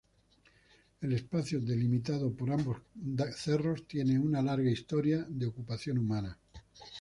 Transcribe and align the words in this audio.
El 1.01 1.13
espacio 1.13 1.61
delimitado 1.61 2.35
por 2.35 2.49
ambos 2.49 2.77
cerros 3.35 3.87
tiene 3.87 4.17
una 4.17 4.41
larga 4.41 4.71
historia 4.71 5.23
de 5.29 5.45
ocupación 5.45 5.99
humana. 5.99 6.39